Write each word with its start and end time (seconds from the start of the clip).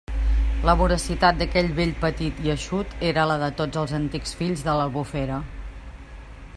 La 0.67 0.73
voracitat 0.77 1.41
d'aquell 1.41 1.69
vell 1.79 1.93
petit 2.05 2.39
i 2.47 2.53
eixut 2.55 2.97
era 3.11 3.27
la 3.33 3.37
de 3.45 3.51
tots 3.61 3.83
els 3.83 3.93
antics 3.99 4.35
fills 4.41 4.65
de 4.69 4.79
l'Albufera. 4.81 5.41